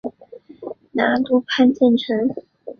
[0.93, 2.27] 拿督潘健成